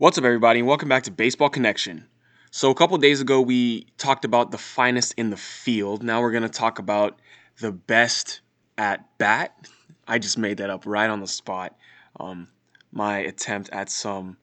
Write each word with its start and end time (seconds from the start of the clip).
What's 0.00 0.16
up, 0.16 0.22
everybody, 0.22 0.60
and 0.60 0.68
welcome 0.68 0.88
back 0.88 1.02
to 1.02 1.10
Baseball 1.10 1.48
Connection. 1.48 2.06
So, 2.52 2.70
a 2.70 2.74
couple 2.76 2.96
days 2.98 3.20
ago, 3.20 3.40
we 3.40 3.88
talked 3.96 4.24
about 4.24 4.52
the 4.52 4.56
finest 4.56 5.12
in 5.16 5.30
the 5.30 5.36
field. 5.36 6.04
Now, 6.04 6.20
we're 6.20 6.30
going 6.30 6.44
to 6.44 6.48
talk 6.48 6.78
about 6.78 7.18
the 7.58 7.72
best 7.72 8.42
at 8.76 9.18
bat. 9.18 9.68
I 10.06 10.20
just 10.20 10.38
made 10.38 10.58
that 10.58 10.70
up 10.70 10.86
right 10.86 11.10
on 11.10 11.18
the 11.18 11.26
spot. 11.26 11.76
Um, 12.20 12.46
my 12.92 13.18
attempt 13.18 13.70
at 13.72 13.90
some 13.90 14.36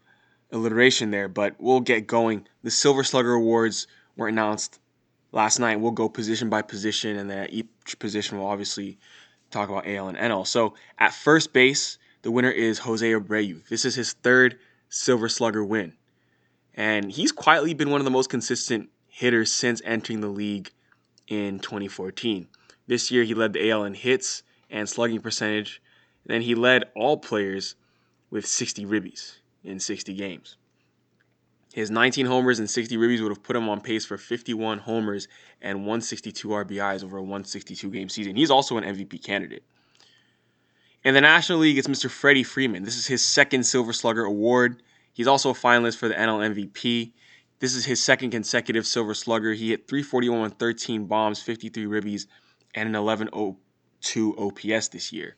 alliteration 0.51 1.11
there, 1.11 1.29
but 1.29 1.55
we'll 1.57 1.79
get 1.79 2.05
going. 2.05 2.45
The 2.63 2.69
Silver 2.69 3.05
Slugger 3.05 3.35
Awards 3.35 3.87
were 4.17 4.27
announced 4.27 4.81
last 5.31 5.59
night. 5.59 5.79
We'll 5.79 5.91
go 5.91 6.09
position 6.09 6.49
by 6.49 6.63
position, 6.63 7.15
and 7.15 7.29
then 7.29 7.37
at 7.45 7.53
each 7.53 7.97
position, 7.97 8.37
we'll 8.37 8.47
obviously 8.47 8.97
talk 9.51 9.69
about 9.69 9.87
AL 9.87 10.09
and 10.09 10.17
NL. 10.17 10.45
So, 10.45 10.73
at 10.99 11.13
first 11.13 11.53
base, 11.53 11.97
the 12.23 12.31
winner 12.31 12.51
is 12.51 12.79
Jose 12.79 13.09
Abreu. 13.09 13.65
This 13.69 13.85
is 13.85 13.95
his 13.95 14.11
third 14.11 14.59
Silver 14.95 15.27
Slugger 15.27 15.63
win. 15.63 15.91
And 16.73 17.11
he's 17.11 17.33
quietly 17.33 17.73
been 17.73 17.89
one 17.89 17.99
of 17.99 18.05
the 18.05 18.11
most 18.11 18.29
consistent 18.29 18.89
hitters 19.09 19.51
since 19.51 19.81
entering 19.83 20.21
the 20.21 20.29
league 20.29 20.71
in 21.27 21.59
2014. 21.59 22.47
This 22.87 23.11
year, 23.11 23.25
he 23.25 23.33
led 23.33 23.51
the 23.51 23.69
AL 23.69 23.83
in 23.83 23.93
hits 23.93 24.43
and 24.69 24.87
slugging 24.87 25.19
percentage. 25.19 25.81
And 26.23 26.33
then 26.33 26.41
he 26.41 26.55
led 26.55 26.85
all 26.95 27.17
players 27.17 27.75
with 28.29 28.45
60 28.45 28.85
ribbies 28.85 29.39
in 29.65 29.81
60 29.81 30.13
games. 30.13 30.55
His 31.73 31.91
19 31.91 32.25
homers 32.25 32.59
and 32.59 32.69
60 32.69 32.95
ribbies 32.95 33.21
would 33.21 33.31
have 33.31 33.43
put 33.43 33.57
him 33.57 33.67
on 33.67 33.81
pace 33.81 34.05
for 34.05 34.17
51 34.17 34.79
homers 34.79 35.27
and 35.61 35.79
162 35.79 36.47
RBIs 36.47 37.03
over 37.03 37.17
a 37.17 37.21
162 37.21 37.89
game 37.89 38.07
season. 38.07 38.37
He's 38.37 38.49
also 38.49 38.77
an 38.77 38.85
MVP 38.85 39.21
candidate. 39.21 39.63
In 41.05 41.13
the 41.13 41.21
National 41.21 41.59
League, 41.59 41.77
it's 41.77 41.87
Mr. 41.87 42.09
Freddie 42.09 42.43
Freeman. 42.43 42.83
This 42.83 42.97
is 42.97 43.05
his 43.05 43.23
second 43.23 43.63
Silver 43.63 43.93
Slugger 43.93 44.23
award. 44.23 44.81
He's 45.15 45.27
also 45.27 45.51
a 45.51 45.53
finalist 45.53 45.95
for 45.95 46.09
the 46.09 46.13
NL 46.13 46.53
MVP. 46.53 47.13
This 47.59 47.73
is 47.73 47.85
his 47.85 48.03
second 48.03 48.31
consecutive 48.31 48.85
Silver 48.85 49.13
Slugger. 49.13 49.53
He 49.53 49.69
hit 49.69 49.87
341 49.87 50.41
with 50.41 50.53
13 50.55 51.05
bombs, 51.05 51.41
53 51.41 51.85
ribbies, 51.85 52.27
and 52.75 52.93
an 52.93 53.01
1102 53.01 54.37
OPS 54.37 54.89
this 54.89 55.13
year. 55.13 55.37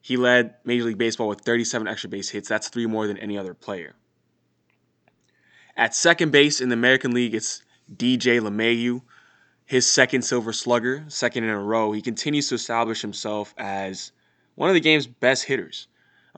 He 0.00 0.16
led 0.16 0.54
Major 0.64 0.84
League 0.84 0.96
Baseball 0.96 1.26
with 1.26 1.40
37 1.40 1.88
extra 1.88 2.08
base 2.08 2.28
hits. 2.28 2.48
That's 2.48 2.68
three 2.68 2.86
more 2.86 3.08
than 3.08 3.18
any 3.18 3.36
other 3.36 3.52
player. 3.52 3.96
At 5.76 5.92
second 5.92 6.30
base 6.30 6.60
in 6.60 6.68
the 6.68 6.74
American 6.74 7.10
League, 7.10 7.34
it's 7.34 7.62
DJ 7.92 8.40
LeMahieu, 8.40 9.02
his 9.66 9.90
second 9.90 10.22
Silver 10.22 10.52
Slugger, 10.52 11.04
second 11.08 11.42
in 11.42 11.50
a 11.50 11.58
row. 11.58 11.90
He 11.90 12.00
continues 12.00 12.48
to 12.50 12.54
establish 12.54 13.02
himself 13.02 13.54
as 13.58 14.12
one 14.54 14.70
of 14.70 14.74
the 14.74 14.80
game's 14.80 15.08
best 15.08 15.46
hitters. 15.46 15.88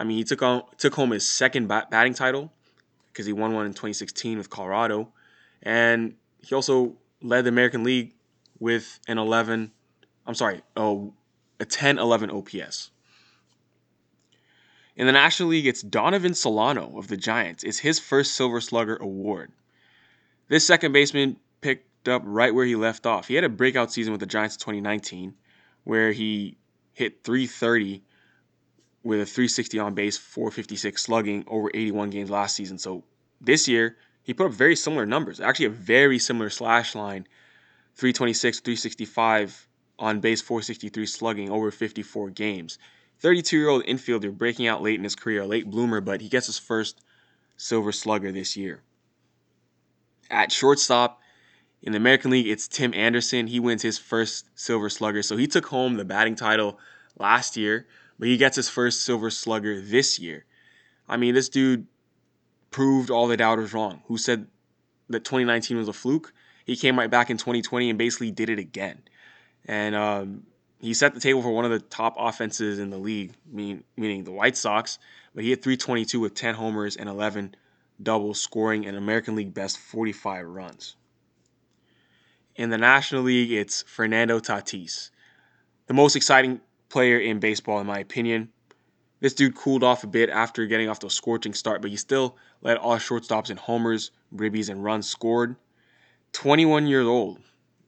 I 0.01 0.05
mean, 0.05 0.17
he 0.17 0.25
took 0.25 0.43
on 0.43 0.63
took 0.79 0.95
home 0.95 1.11
his 1.11 1.29
second 1.29 1.69
bat- 1.69 1.91
batting 1.91 2.15
title 2.15 2.51
because 3.13 3.27
he 3.27 3.35
won 3.35 3.53
one 3.53 3.67
in 3.67 3.73
2016 3.73 4.39
with 4.39 4.49
Colorado, 4.49 5.13
and 5.63 6.15
he 6.39 6.55
also 6.55 6.97
led 7.23 7.45
the 7.45 7.51
American 7.51 7.85
League 7.85 8.15
with 8.59 8.99
an 9.07 9.19
11. 9.19 9.71
I'm 10.27 10.35
sorry, 10.35 10.63
oh, 10.75 11.13
a 11.61 11.67
10-11 11.67 12.33
OPS. 12.33 12.91
In 14.97 15.07
the 15.07 15.13
National 15.13 15.51
League, 15.51 15.67
it's 15.67 15.83
Donovan 15.83 16.35
Solano 16.35 16.97
of 16.99 17.09
the 17.09 17.17
Giants. 17.17 17.63
It's 17.63 17.79
his 17.79 17.99
first 17.99 18.35
Silver 18.35 18.61
Slugger 18.61 18.97
award. 18.97 19.53
This 20.49 20.67
second 20.67 20.93
baseman 20.93 21.37
picked 21.61 22.09
up 22.09 22.23
right 22.25 22.55
where 22.55 22.65
he 22.65 22.75
left 22.75 23.05
off. 23.05 23.29
He 23.29 23.35
had 23.35 23.45
a 23.45 23.51
breakout 23.51 23.93
season 23.93 24.13
with 24.13 24.21
the 24.21 24.27
Giants 24.27 24.57
in 24.57 24.61
2019, 24.61 25.35
where 25.85 26.13
he 26.13 26.57
hit 26.95 27.23
330 27.23 28.03
with 29.03 29.21
a 29.21 29.27
360 29.27 29.79
on 29.79 29.95
base, 29.95 30.19
456 30.19 31.03
slugging 31.03 31.45
over 31.47 31.71
81 31.73 32.11
games 32.11 32.31
last 32.31 32.55
season. 32.55 32.79
So 32.79 33.05
this 33.41 33.67
year, 33.67 33.97
he 34.23 34.35
put 34.35 34.47
up 34.47 34.53
very 34.53 34.77
similar 34.77 35.07
numbers. 35.07 35.41
Actually, 35.41 35.67
a 35.67 35.71
very 35.71 36.19
similar 36.19 36.51
slash 36.51 36.95
line 36.95 37.27
326, 37.97 38.61
365 38.61 39.69
on 39.99 40.21
base, 40.21 40.41
463 40.43 41.07
slugging 41.07 41.51
over 41.51 41.71
54 41.71 42.31
games. 42.31 42.79
32 43.21 43.57
year 43.57 43.69
old 43.69 43.85
infielder 43.85 44.37
breaking 44.37 44.67
out 44.67 44.83
late 44.83 44.97
in 44.99 45.05
his 45.05 45.15
career, 45.15 45.43
a 45.43 45.47
late 45.47 45.69
bloomer, 45.69 46.01
but 46.01 46.21
he 46.21 46.29
gets 46.29 46.47
his 46.47 46.59
first 46.59 47.03
silver 47.57 47.93
slugger 47.93 48.33
this 48.33 48.57
year. 48.57 48.83
At 50.31 50.53
shortstop, 50.53 51.21
in 51.83 51.93
the 51.93 51.99
American 51.99 52.31
League, 52.31 52.47
it's 52.47 52.69
Tim 52.69 52.93
Anderson. 52.95 53.47
He 53.47 53.61
wins 53.61 53.83
his 53.83 53.99
first 53.99 54.47
silver 54.55 54.89
slugger. 54.91 55.23
So 55.23 55.37
he 55.37 55.47
took 55.47 55.67
home 55.67 55.97
the 55.97 56.05
batting 56.05 56.37
title 56.37 56.79
last 57.19 57.57
year 57.57 57.87
but 58.21 58.29
he 58.29 58.37
gets 58.37 58.55
his 58.55 58.69
first 58.69 59.03
Silver 59.03 59.31
Slugger 59.31 59.81
this 59.81 60.19
year. 60.19 60.45
I 61.09 61.17
mean, 61.17 61.35
this 61.35 61.49
dude 61.49 61.87
proved 62.71 63.11
all 63.11 63.27
the 63.27 63.37
doubters 63.37 63.73
wrong. 63.73 64.03
Who 64.07 64.19
said 64.19 64.47
that 65.09 65.25
2019 65.25 65.79
was 65.79 65.89
a 65.89 65.95
fluke? 65.95 66.35
He 66.67 66.77
came 66.77 66.99
right 66.99 67.11
back 67.11 67.31
in 67.31 67.39
2020 67.39 67.89
and 67.89 67.99
basically 67.99 68.31
did 68.31 68.51
it 68.51 68.59
again. 68.59 69.01
And 69.65 69.95
um, 69.95 70.43
he 70.81 70.93
set 70.93 71.15
the 71.15 71.21
table 71.21 71.41
for 71.41 71.49
one 71.49 71.65
of 71.65 71.71
the 71.71 71.81
top 71.81 72.15
offenses 72.19 72.79
in 72.79 72.91
the 72.91 72.99
league, 72.99 73.33
mean, 73.51 73.85
meaning 73.97 74.25
the 74.25 74.33
White 74.33 74.57
Sox. 74.59 74.99
But 75.35 75.45
he 75.45 75.51
hit 75.51 75.63
322 75.63 76.21
with 76.21 76.35
10 76.35 76.55
homers 76.55 76.97
and 76.97 77.09
11 77.09 77.55
doubles, 78.03 78.39
scoring 78.39 78.85
an 78.85 78.97
American 78.97 79.35
League 79.35 79.55
best 79.55 79.79
45 79.79 80.47
runs. 80.47 80.95
In 82.55 82.69
the 82.69 82.79
National 82.79 83.23
League, 83.23 83.51
it's 83.51 83.81
Fernando 83.81 84.41
Tatis. 84.41 85.09
The 85.87 85.95
most 85.95 86.17
exciting 86.17 86.61
player 86.91 87.19
in 87.19 87.41
baseball, 87.41 87.81
in 87.81 87.87
my 87.87 88.01
opinion. 88.01 88.51
This 89.21 89.35
dude 89.35 89.55
cooled 89.55 89.83
off 89.83 90.05
a 90.05 90.07
bit 90.07 90.29
after 90.29 90.67
getting 90.67 90.89
off 90.89 90.99
to 91.01 91.07
a 91.07 91.11
scorching 91.11 91.55
start, 91.55 91.81
but 91.81 91.91
he 91.91 91.97
still 91.97 92.37
led 92.63 92.77
all 92.77 92.97
shortstops 92.97 93.51
in 93.51 93.57
homers, 93.57 94.11
ribbies, 94.35 94.69
and 94.69 94.85
runs 94.85 95.07
scored. 95.07 95.57
21 96.33 96.87
years 96.87 97.07
old. 97.07 97.39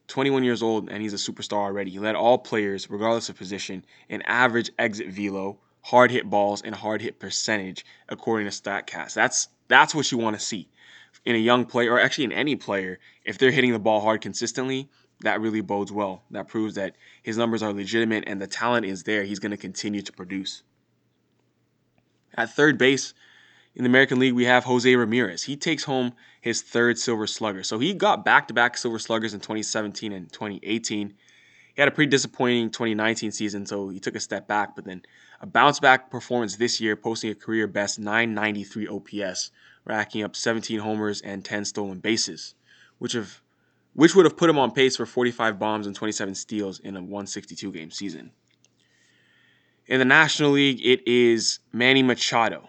21 0.09 0.45
years 0.45 0.63
old, 0.63 0.91
and 0.91 1.03
he's 1.03 1.15
a 1.15 1.17
superstar 1.17 1.59
already. 1.59 1.91
He 1.91 1.99
led 1.99 2.15
all 2.15 2.39
players, 2.39 2.91
regardless 2.91 3.29
of 3.29 3.37
position, 3.37 3.85
in 4.09 4.21
average 4.23 4.71
exit 4.79 5.09
velo, 5.09 5.59
hard 5.81 6.11
hit 6.11 6.29
balls, 6.29 6.61
and 6.61 6.75
hard 6.75 7.01
hit 7.01 7.19
percentage, 7.19 7.85
according 8.09 8.49
to 8.49 8.53
StatCast. 8.53 9.15
That's 9.15 9.49
that's 9.69 9.95
what 9.95 10.13
you 10.13 10.19
want 10.19 10.39
to 10.39 10.45
see 10.45 10.69
in 11.25 11.35
a 11.35 11.39
young 11.39 11.65
player, 11.65 11.93
or 11.93 12.01
actually 12.01 12.25
in 12.25 12.33
any 12.33 12.57
player. 12.57 12.99
If 13.25 13.39
they're 13.39 13.51
hitting 13.51 13.73
the 13.73 13.79
ball 13.79 14.01
hard 14.01 14.21
consistently, 14.21 14.91
that 15.23 15.41
really 15.41 15.61
bodes 15.61 15.93
well. 15.93 16.23
That 16.31 16.49
proves 16.49 16.75
that 16.75 16.97
his 17.23 17.37
numbers 17.37 17.63
are 17.63 17.73
legitimate 17.73 18.25
and 18.27 18.41
the 18.41 18.47
talent 18.47 18.87
is 18.87 19.05
there. 19.05 19.25
He's 19.25 19.39
going 19.39 19.51
to 19.51 19.57
continue 19.57 20.03
to 20.03 20.13
produce. 20.13 20.63
At 22.35 22.55
third 22.55 22.79
base 22.79 23.15
in 23.75 23.85
the 23.85 23.91
American 23.91 24.19
League, 24.19 24.35
we 24.35 24.45
have 24.45 24.65
Jose 24.65 24.95
Ramirez. 24.95 25.43
He 25.43 25.57
takes 25.57 25.85
home 25.85 26.13
his 26.41 26.63
third 26.63 26.99
Silver 26.99 27.27
Slugger. 27.27 27.63
So 27.63 27.79
he 27.79 27.95
got 27.95 28.25
back 28.25 28.49
to 28.49 28.55
back 28.55 28.77
Silver 28.77 28.99
Sluggers 28.99 29.35
in 29.35 29.41
2017 29.41 30.13
and 30.13 30.31
2018. 30.33 31.15
He 31.75 31.81
had 31.81 31.89
a 31.89 31.93
pretty 31.93 32.11
disappointing 32.11 32.71
2019 32.71 33.33
season, 33.33 33.65
so 33.65 33.89
he 33.89 33.99
took 33.99 34.15
a 34.15 34.21
step 34.21 34.47
back, 34.47 34.77
but 34.77 34.85
then 34.85 35.03
a 35.41 35.47
bounce 35.47 35.81
back 35.81 36.11
performance 36.11 36.57
this 36.57 36.81
year, 36.81 36.97
posting 36.97 37.31
a 37.31 37.35
career 37.35 37.67
best 37.67 37.99
993 37.99 38.89
OPS, 38.89 39.51
racking 39.85 40.23
up 40.23 40.37
17 40.37 40.81
homers 40.81 41.23
and 41.23 41.45
10 41.45 41.65
stolen 41.65 41.99
bases, 41.99 42.55
which 42.99 43.13
have 43.13 43.41
which 43.95 44.15
would 44.15 44.25
have 44.25 44.37
put 44.37 44.51
him 44.51 44.59
on 44.59 44.71
pace 44.71 44.97
for 44.97 45.07
45 45.07 45.59
bombs 45.59 45.87
and 45.87 45.95
27 45.95 46.35
steals 46.35 46.81
in 46.81 46.97
a 46.97 47.01
162 47.01 47.73
game 47.73 47.91
season. 47.91 48.31
In 49.87 49.99
the 49.99 50.05
National 50.05 50.53
League, 50.53 50.81
it 50.85 51.07
is 51.07 51.59
Manny 51.73 52.03
Machado. 52.03 52.69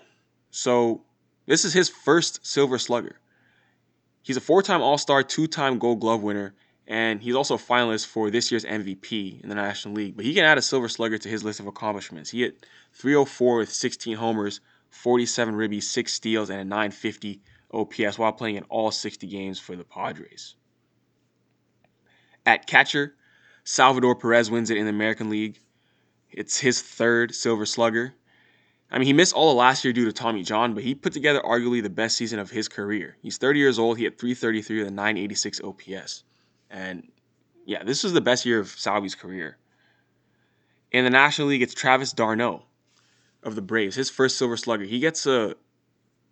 So, 0.51 1.03
this 1.45 1.65
is 1.65 1.73
his 1.73 1.89
first 1.89 2.45
Silver 2.45 2.77
Slugger. 2.77 3.19
He's 4.21 4.37
a 4.37 4.41
four 4.41 4.61
time 4.61 4.81
All 4.81 4.97
Star, 4.97 5.23
two 5.23 5.47
time 5.47 5.77
Gold 5.77 5.99
Glove 5.99 6.23
winner, 6.23 6.55
and 6.87 7.21
he's 7.21 7.35
also 7.35 7.55
a 7.55 7.59
finalist 7.59 8.07
for 8.07 8.29
this 8.29 8.51
year's 8.51 8.65
MVP 8.65 9.41
in 9.41 9.49
the 9.49 9.55
National 9.55 9.93
League. 9.93 10.15
But 10.15 10.25
he 10.25 10.33
can 10.33 10.45
add 10.45 10.57
a 10.57 10.61
Silver 10.61 10.89
Slugger 10.89 11.17
to 11.17 11.29
his 11.29 11.43
list 11.43 11.59
of 11.59 11.67
accomplishments. 11.67 12.29
He 12.29 12.41
hit 12.41 12.65
304 12.93 13.57
with 13.57 13.71
16 13.71 14.17
homers, 14.17 14.61
47 14.89 15.55
ribbies, 15.55 15.83
6 15.83 16.13
steals, 16.13 16.49
and 16.49 16.59
a 16.59 16.65
950 16.65 17.41
OPS 17.71 18.17
while 18.17 18.31
playing 18.31 18.55
in 18.55 18.63
all 18.69 18.91
60 18.91 19.27
games 19.27 19.59
for 19.59 19.75
the 19.75 19.83
Padres. 19.83 20.55
At 22.45 22.67
catcher, 22.67 23.15
Salvador 23.63 24.15
Perez 24.15 24.51
wins 24.51 24.69
it 24.69 24.77
in 24.77 24.85
the 24.85 24.89
American 24.89 25.29
League. 25.29 25.59
It's 26.31 26.59
his 26.59 26.81
third 26.81 27.33
Silver 27.33 27.65
Slugger. 27.65 28.13
I 28.91 28.99
mean, 28.99 29.07
he 29.07 29.13
missed 29.13 29.33
all 29.33 29.51
of 29.51 29.57
last 29.57 29.83
year 29.83 29.93
due 29.93 30.05
to 30.05 30.13
Tommy 30.13 30.43
John, 30.43 30.73
but 30.73 30.83
he 30.83 30.93
put 30.93 31.13
together 31.13 31.41
arguably 31.41 31.81
the 31.81 31.89
best 31.89 32.15
season 32.15 32.39
of 32.39 32.51
his 32.51 32.67
career. 32.67 33.17
He's 33.21 33.37
30 33.37 33.59
years 33.59 33.79
old. 33.79 33.97
He 33.97 34.03
had 34.03 34.19
333 34.19 34.79
with 34.79 34.87
a 34.87 34.91
986 34.91 35.61
OPS. 35.61 36.23
And 36.69 37.11
yeah, 37.65 37.83
this 37.83 38.03
was 38.03 38.13
the 38.13 38.21
best 38.21 38.45
year 38.45 38.59
of 38.59 38.67
Salvy's 38.69 39.15
career. 39.15 39.57
In 40.91 41.05
the 41.05 41.09
National 41.09 41.47
League, 41.47 41.63
it's 41.63 41.73
Travis 41.73 42.13
d'Arnaud 42.13 42.63
of 43.41 43.55
the 43.55 43.61
Braves, 43.61 43.95
his 43.95 44.09
first 44.09 44.37
Silver 44.37 44.57
Slugger. 44.57 44.83
He 44.83 44.99
gets 44.99 45.25
a 45.25 45.55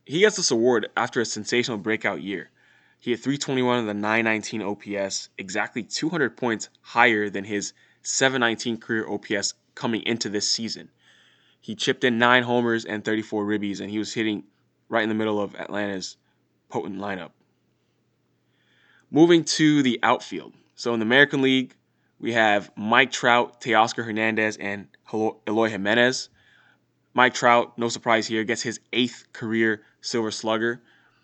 he 0.05 0.19
gets 0.19 0.35
this 0.35 0.51
award 0.51 0.89
after 0.97 1.21
a 1.21 1.25
sensational 1.25 1.77
breakout 1.77 2.21
year. 2.21 2.49
He 3.01 3.09
had 3.09 3.19
321 3.19 3.79
of 3.79 3.85
the 3.87 3.95
919 3.95 4.61
OPS, 4.61 5.29
exactly 5.35 5.81
200 5.81 6.37
points 6.37 6.69
higher 6.81 7.31
than 7.31 7.43
his 7.43 7.73
719 8.03 8.77
career 8.77 9.09
OPS 9.09 9.55
coming 9.73 10.03
into 10.03 10.29
this 10.29 10.49
season. 10.49 10.91
He 11.59 11.73
chipped 11.73 12.03
in 12.03 12.19
nine 12.19 12.43
homers 12.43 12.85
and 12.85 13.03
34 13.03 13.43
ribbies, 13.43 13.81
and 13.81 13.89
he 13.89 13.97
was 13.97 14.13
hitting 14.13 14.43
right 14.87 15.01
in 15.01 15.09
the 15.09 15.15
middle 15.15 15.41
of 15.41 15.55
Atlanta's 15.55 16.17
potent 16.69 16.99
lineup. 16.99 17.31
Moving 19.09 19.45
to 19.45 19.81
the 19.81 19.99
outfield. 20.03 20.53
So 20.75 20.93
in 20.93 20.99
the 20.99 21.05
American 21.05 21.41
League, 21.41 21.75
we 22.19 22.33
have 22.33 22.71
Mike 22.75 23.11
Trout, 23.11 23.61
Teoscar 23.61 24.05
Hernandez, 24.05 24.57
and 24.57 24.87
Eloy 25.11 25.69
Jimenez. 25.69 26.29
Mike 27.15 27.33
Trout, 27.33 27.79
no 27.79 27.89
surprise 27.89 28.27
here, 28.27 28.43
gets 28.43 28.61
his 28.61 28.79
eighth 28.93 29.25
career 29.33 29.81
Silver 30.01 30.29
Slugger. 30.29 30.83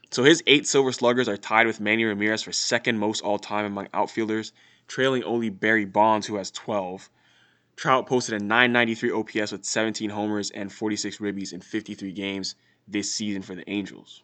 So 0.10 0.24
his 0.24 0.42
eight 0.48 0.66
Silver 0.66 0.92
Sluggers 0.92 1.28
are 1.28 1.38
tied 1.38 1.68
with 1.68 1.80
Manny 1.80 2.06
Ramirez 2.06 2.44
for 2.44 2.52
second 2.52 2.98
most 2.98 3.22
all 3.22 3.38
time 3.38 3.66
among 3.66 3.90
outfielders, 3.94 4.54
trailing 4.88 5.24
only 5.24 5.50
Barry 5.50 5.86
Bonds, 5.86 6.28
who 6.28 6.38
has 6.38 6.52
12. 6.52 7.10
Trout 7.76 8.08
posted 8.08 8.42
a 8.42 8.44
993 8.44 9.12
OPS 9.12 9.52
with 9.52 9.66
17 9.66 10.10
homers 10.10 10.50
and 10.50 10.72
46 10.72 11.18
ribbies 11.18 11.54
in 11.54 11.62
53 11.62 12.12
games 12.12 12.56
this 12.88 13.14
season 13.14 13.42
for 13.42 13.54
the 13.54 13.70
Angels. 13.70 14.24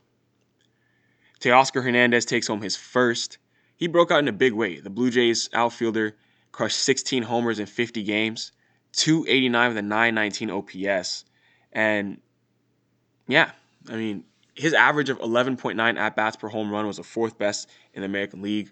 Teoscar 1.40 1.84
Hernandez 1.84 2.26
takes 2.26 2.48
home 2.48 2.62
his 2.62 2.76
first. 2.76 3.38
He 3.76 3.88
broke 3.88 4.12
out 4.12 4.20
in 4.20 4.28
a 4.30 4.34
big 4.34 4.54
way. 4.54 4.80
The 4.80 4.90
Blue 4.90 5.12
Jays 5.12 5.50
outfielder 5.54 6.16
crushed 6.52 6.80
16 6.80 7.24
homers 7.24 7.60
in 7.60 7.66
50 7.66 8.04
games, 8.04 8.54
289 8.94 9.70
with 9.70 9.78
a 9.78 9.82
919 9.82 10.50
OPS. 10.50 11.26
And 11.74 12.22
yeah, 13.28 13.52
I 13.90 13.96
mean, 13.96 14.24
his 14.56 14.74
average 14.74 15.10
of 15.10 15.20
11.9 15.20 15.98
at 15.98 16.16
bats 16.16 16.36
per 16.36 16.48
home 16.48 16.72
run 16.72 16.88
was 16.88 16.98
the 16.98 17.04
fourth 17.04 17.38
best 17.38 17.70
in 17.94 18.02
the 18.02 18.06
American 18.06 18.42
League, 18.42 18.72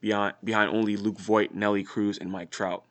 beyond, 0.00 0.34
behind 0.42 0.70
only 0.70 0.96
Luke 0.96 1.18
Voit, 1.18 1.54
Nelly 1.54 1.84
Cruz, 1.84 2.18
and 2.18 2.30
Mike 2.30 2.50
Trout. 2.50 2.84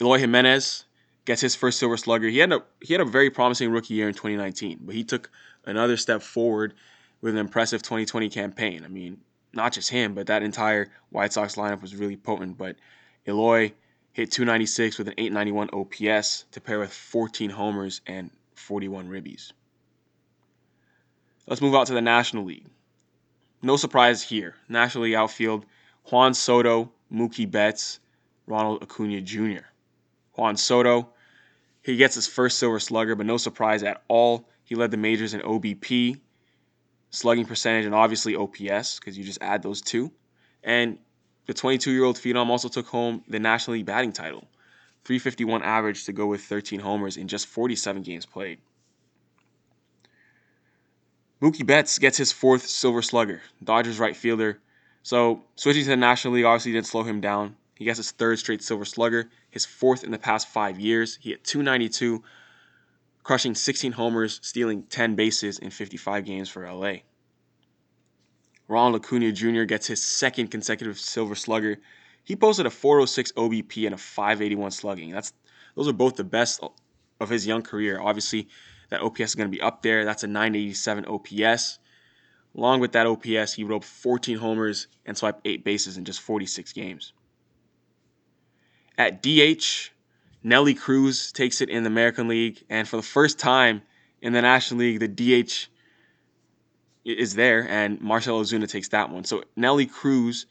Eloy 0.00 0.18
Jimenez 0.18 0.84
gets 1.24 1.40
his 1.40 1.54
first 1.54 1.78
Silver 1.78 1.96
Slugger. 1.96 2.28
He 2.28 2.38
had 2.38 2.52
a 2.52 2.62
he 2.80 2.92
had 2.92 3.00
a 3.00 3.04
very 3.04 3.30
promising 3.30 3.70
rookie 3.70 3.94
year 3.94 4.08
in 4.08 4.14
2019, 4.14 4.80
but 4.82 4.94
he 4.94 5.04
took 5.04 5.30
another 5.64 5.96
step 5.96 6.22
forward 6.22 6.74
with 7.20 7.34
an 7.34 7.40
impressive 7.40 7.82
2020 7.82 8.28
campaign. 8.28 8.84
I 8.84 8.88
mean, 8.88 9.18
not 9.52 9.72
just 9.72 9.90
him, 9.90 10.14
but 10.14 10.26
that 10.26 10.42
entire 10.42 10.90
White 11.10 11.32
Sox 11.32 11.54
lineup 11.54 11.80
was 11.80 11.94
really 11.94 12.16
potent. 12.16 12.58
But 12.58 12.76
Eloy 13.26 13.72
hit 14.12 14.30
296 14.32 14.98
with 14.98 15.08
an 15.08 15.14
891 15.16 15.70
OPS 15.72 16.44
to 16.52 16.60
pair 16.60 16.78
with 16.78 16.92
14 16.92 17.50
homers 17.50 18.00
and 18.06 18.30
41 18.54 19.08
ribbies. 19.08 19.52
Let's 21.46 21.60
move 21.60 21.74
out 21.74 21.86
to 21.88 21.94
the 21.94 22.00
National 22.00 22.44
League. 22.44 22.66
No 23.62 23.76
surprise 23.76 24.22
here. 24.22 24.54
National 24.68 25.04
League 25.04 25.14
outfield 25.14 25.66
Juan 26.10 26.34
Soto, 26.34 26.90
Mookie 27.12 27.50
Betts, 27.50 28.00
Ronald 28.46 28.82
Acuna 28.82 29.20
Jr. 29.20 29.64
Juan 30.36 30.56
Soto, 30.56 31.10
he 31.82 31.96
gets 31.96 32.14
his 32.14 32.26
first 32.26 32.58
Silver 32.58 32.80
Slugger, 32.80 33.14
but 33.14 33.26
no 33.26 33.36
surprise 33.36 33.82
at 33.82 34.02
all. 34.08 34.48
He 34.64 34.74
led 34.74 34.90
the 34.90 34.96
majors 34.96 35.34
in 35.34 35.42
OBP, 35.42 36.18
slugging 37.10 37.44
percentage, 37.44 37.84
and 37.84 37.94
obviously 37.94 38.34
OPS, 38.34 38.98
because 38.98 39.18
you 39.18 39.22
just 39.22 39.42
add 39.42 39.62
those 39.62 39.82
two. 39.82 40.10
And 40.62 40.98
the 41.46 41.52
22 41.52 41.92
year 41.92 42.04
old 42.04 42.16
Phenom 42.16 42.48
also 42.48 42.68
took 42.68 42.86
home 42.86 43.22
the 43.28 43.38
National 43.38 43.76
League 43.76 43.86
batting 43.86 44.12
title 44.12 44.48
351 45.04 45.62
average 45.62 46.04
to 46.06 46.12
go 46.14 46.26
with 46.26 46.40
13 46.40 46.80
homers 46.80 47.18
in 47.18 47.28
just 47.28 47.46
47 47.46 48.02
games 48.02 48.24
played. 48.24 48.60
Mookie 51.44 51.66
Betts 51.66 51.98
gets 51.98 52.16
his 52.16 52.32
fourth 52.32 52.66
Silver 52.66 53.02
Slugger, 53.02 53.42
Dodgers 53.62 53.98
right 53.98 54.16
fielder. 54.16 54.60
So 55.02 55.42
switching 55.56 55.82
to 55.82 55.90
the 55.90 55.96
National 55.96 56.32
League 56.32 56.46
obviously 56.46 56.72
didn't 56.72 56.86
slow 56.86 57.02
him 57.02 57.20
down. 57.20 57.56
He 57.74 57.84
gets 57.84 57.98
his 57.98 58.12
third 58.12 58.38
straight 58.38 58.62
Silver 58.62 58.86
Slugger, 58.86 59.28
his 59.50 59.66
fourth 59.66 60.04
in 60.04 60.10
the 60.10 60.18
past 60.18 60.48
five 60.48 60.80
years. 60.80 61.18
He 61.20 61.30
hit 61.32 61.44
292, 61.44 62.22
crushing 63.22 63.54
16 63.54 63.92
homers, 63.92 64.40
stealing 64.42 64.84
10 64.84 65.16
bases 65.16 65.58
in 65.58 65.68
55 65.68 66.24
games 66.24 66.48
for 66.48 66.66
LA. 66.66 67.00
Ronald 68.66 69.04
Acuna 69.04 69.30
Jr. 69.30 69.64
gets 69.64 69.86
his 69.86 70.02
second 70.02 70.50
consecutive 70.50 70.98
Silver 70.98 71.34
Slugger. 71.34 71.76
He 72.24 72.36
posted 72.36 72.64
a 72.64 72.70
406 72.70 73.32
OBP 73.32 73.84
and 73.84 73.94
a 73.94 73.98
581 73.98 74.70
slugging. 74.70 75.10
That's 75.10 75.34
those 75.74 75.88
are 75.88 75.92
both 75.92 76.16
the 76.16 76.24
best 76.24 76.64
of 77.20 77.28
his 77.28 77.46
young 77.46 77.60
career. 77.60 78.00
Obviously, 78.00 78.48
that 78.90 79.00
OPS 79.00 79.20
is 79.20 79.34
going 79.34 79.50
to 79.50 79.56
be 79.56 79.62
up 79.62 79.82
there. 79.82 80.04
That's 80.04 80.24
a 80.24 80.26
987 80.26 81.06
OPS. 81.06 81.78
Along 82.56 82.80
with 82.80 82.92
that 82.92 83.06
OPS, 83.06 83.54
he 83.54 83.64
roped 83.64 83.84
14 83.84 84.38
homers 84.38 84.86
and 85.04 85.16
swiped 85.16 85.40
eight 85.44 85.64
bases 85.64 85.96
in 85.96 86.04
just 86.04 86.20
46 86.20 86.72
games. 86.72 87.12
At 88.96 89.22
DH, 89.22 89.90
Nelly 90.44 90.74
Cruz 90.74 91.32
takes 91.32 91.60
it 91.60 91.68
in 91.68 91.82
the 91.82 91.88
American 91.88 92.28
League, 92.28 92.62
and 92.68 92.86
for 92.86 92.96
the 92.96 93.02
first 93.02 93.38
time 93.38 93.82
in 94.22 94.32
the 94.32 94.42
National 94.42 94.80
League, 94.80 95.00
the 95.00 95.08
DH 95.08 95.68
is 97.04 97.34
there, 97.34 97.68
and 97.68 98.00
Marcell 98.00 98.40
Ozuna 98.40 98.68
takes 98.68 98.88
that 98.88 99.10
one. 99.10 99.24
So 99.24 99.42
Nelly 99.56 99.86
Cruz 99.86 100.46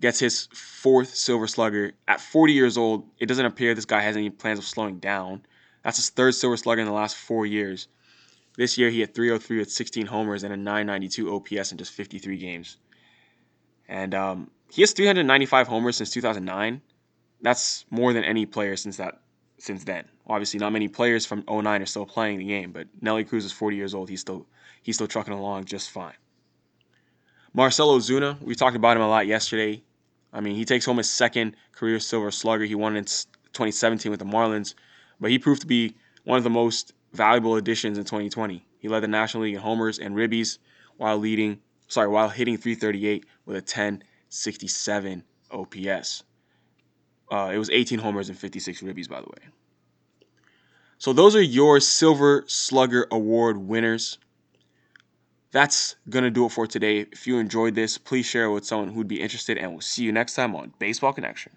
gets 0.00 0.18
his 0.18 0.48
fourth 0.52 1.14
Silver 1.14 1.46
Slugger 1.46 1.92
at 2.08 2.20
40 2.20 2.52
years 2.52 2.76
old. 2.76 3.08
It 3.18 3.26
doesn't 3.26 3.46
appear 3.46 3.74
this 3.74 3.84
guy 3.84 4.00
has 4.00 4.16
any 4.16 4.30
plans 4.30 4.58
of 4.58 4.64
slowing 4.64 4.98
down. 4.98 5.42
That's 5.82 5.96
his 5.96 6.10
third 6.10 6.34
Silver 6.34 6.56
Slugger 6.56 6.80
in 6.80 6.86
the 6.86 6.92
last 6.92 7.16
four 7.16 7.46
years. 7.46 7.88
This 8.56 8.76
year, 8.76 8.90
he 8.90 9.00
had 9.00 9.14
303 9.14 9.58
with 9.58 9.70
16 9.70 10.06
homers 10.06 10.44
and 10.44 10.52
a 10.52 10.56
992 10.56 11.34
OPS 11.34 11.72
in 11.72 11.78
just 11.78 11.92
53 11.92 12.36
games. 12.36 12.76
And 13.88 14.14
um, 14.14 14.50
he 14.70 14.82
has 14.82 14.92
395 14.92 15.68
homers 15.68 15.96
since 15.96 16.10
2009 16.10 16.82
that's 17.42 17.84
more 17.90 18.12
than 18.12 18.24
any 18.24 18.46
player 18.46 18.76
since 18.76 18.96
that 18.96 19.20
since 19.58 19.84
then. 19.84 20.08
Obviously, 20.26 20.58
not 20.60 20.72
many 20.72 20.88
players 20.88 21.26
from 21.26 21.44
09 21.48 21.82
are 21.82 21.86
still 21.86 22.06
playing 22.06 22.38
the 22.38 22.46
game, 22.46 22.72
but 22.72 22.86
Nelly 23.00 23.24
Cruz 23.24 23.44
is 23.44 23.52
40 23.52 23.76
years 23.76 23.94
old. 23.94 24.08
He's 24.08 24.20
still 24.20 24.46
he's 24.82 24.94
still 24.94 25.08
trucking 25.08 25.34
along 25.34 25.66
just 25.66 25.90
fine. 25.90 26.14
Marcell 27.52 27.98
Ozuna, 27.98 28.40
we 28.40 28.54
talked 28.54 28.76
about 28.76 28.96
him 28.96 29.02
a 29.02 29.08
lot 29.08 29.26
yesterday. 29.26 29.82
I 30.32 30.40
mean, 30.40 30.54
he 30.54 30.64
takes 30.64 30.86
home 30.86 30.96
his 30.96 31.10
second 31.10 31.56
career 31.72 32.00
Silver 32.00 32.30
Slugger. 32.30 32.64
He 32.64 32.74
won 32.74 32.96
in 32.96 33.04
2017 33.04 34.08
with 34.10 34.20
the 34.20 34.24
Marlins, 34.24 34.74
but 35.20 35.30
he 35.30 35.38
proved 35.38 35.60
to 35.62 35.66
be 35.66 35.94
one 36.24 36.38
of 36.38 36.44
the 36.44 36.50
most 36.50 36.92
valuable 37.12 37.56
additions 37.56 37.98
in 37.98 38.04
2020. 38.04 38.64
He 38.78 38.88
led 38.88 39.00
the 39.00 39.08
National 39.08 39.44
League 39.44 39.54
in 39.54 39.60
homers 39.60 39.98
and 39.98 40.14
ribbies 40.14 40.58
while 40.96 41.18
leading, 41.18 41.60
sorry, 41.88 42.08
while 42.08 42.28
hitting 42.28 42.56
338 42.56 43.24
with 43.46 43.56
a 43.56 43.60
1067 43.60 45.24
OPS. 45.50 46.24
Uh, 47.30 47.50
it 47.54 47.58
was 47.58 47.70
18 47.70 47.98
homers 47.98 48.28
and 48.28 48.38
56 48.38 48.82
ribbies, 48.82 49.08
by 49.08 49.20
the 49.20 49.26
way. 49.26 49.48
So 50.98 51.12
those 51.12 51.34
are 51.34 51.42
your 51.42 51.80
Silver 51.80 52.44
Slugger 52.46 53.06
Award 53.10 53.56
winners. 53.56 54.18
That's 55.50 55.96
going 56.08 56.24
to 56.24 56.30
do 56.30 56.46
it 56.46 56.52
for 56.52 56.66
today. 56.66 57.00
If 57.12 57.26
you 57.26 57.38
enjoyed 57.38 57.74
this, 57.74 57.98
please 57.98 58.24
share 58.26 58.44
it 58.44 58.52
with 58.52 58.64
someone 58.64 58.88
who'd 58.88 59.08
be 59.08 59.20
interested, 59.20 59.58
and 59.58 59.72
we'll 59.72 59.80
see 59.80 60.04
you 60.04 60.12
next 60.12 60.34
time 60.34 60.54
on 60.54 60.72
Baseball 60.78 61.12
Connection. 61.12 61.52